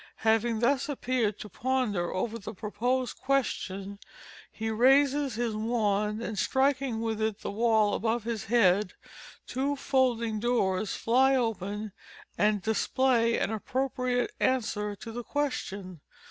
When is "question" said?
3.21-3.99, 15.23-16.01